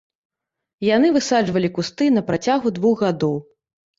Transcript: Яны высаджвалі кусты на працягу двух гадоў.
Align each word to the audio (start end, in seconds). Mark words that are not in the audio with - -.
Яны 0.95 1.09
высаджвалі 1.17 1.69
кусты 1.77 2.09
на 2.15 2.23
працягу 2.29 2.73
двух 2.81 3.03
гадоў. 3.05 3.37